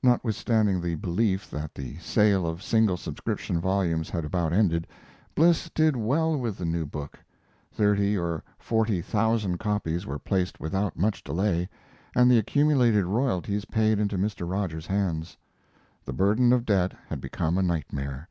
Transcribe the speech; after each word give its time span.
Notwithstanding 0.00 0.80
the 0.80 0.94
belief 0.94 1.50
that 1.50 1.74
the 1.74 1.96
sale 1.96 2.46
of 2.46 2.62
single 2.62 2.96
subscription 2.96 3.60
volumes 3.60 4.08
had 4.08 4.24
about 4.24 4.52
ended, 4.52 4.86
Bliss 5.34 5.68
did 5.74 5.96
well 5.96 6.36
with 6.38 6.56
the 6.56 6.64
new 6.64 6.86
book. 6.86 7.18
Thirty 7.72 8.16
or 8.16 8.44
forty 8.60 9.02
thousand 9.02 9.58
copies 9.58 10.06
were 10.06 10.20
placed 10.20 10.60
without 10.60 10.96
much 10.96 11.24
delay, 11.24 11.68
and 12.14 12.30
the 12.30 12.38
accumulated 12.38 13.04
royalties 13.06 13.64
paid 13.64 13.98
into 13.98 14.16
Mr. 14.16 14.48
Rogers's 14.48 14.86
hands. 14.86 15.36
The 16.04 16.12
burden 16.12 16.52
of 16.52 16.64
debt 16.64 16.92
had 17.08 17.20
become 17.20 17.58
a 17.58 17.62
nightmare. 17.62 18.28